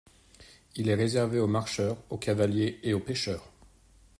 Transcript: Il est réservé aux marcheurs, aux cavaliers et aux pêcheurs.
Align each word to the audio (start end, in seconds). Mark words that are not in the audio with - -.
Il 0.77 0.89
est 0.89 0.95
réservé 0.95 1.37
aux 1.37 1.45
marcheurs, 1.45 1.95
aux 2.09 2.17
cavaliers 2.17 2.79
et 2.81 2.95
aux 2.95 2.99
pêcheurs. 2.99 3.51